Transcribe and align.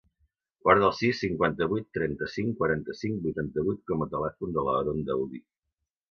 Guarda 0.67 0.85
el 0.85 0.93
sis, 0.99 1.17
cinquanta-vuit, 1.23 1.83
trenta-cinc, 1.97 2.55
quaranta-cinc, 2.61 3.19
vuitanta-vuit 3.25 3.83
com 3.91 4.01
a 4.05 4.09
telèfon 4.15 4.57
de 4.57 4.65
l'Aaron 4.69 5.05
Daoudi. 5.11 5.43